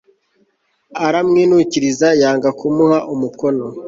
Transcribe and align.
aramwinukiriza 1.05 2.07
yanga 2.21 2.49
kumuha 2.59 2.99
umukono 3.13 3.65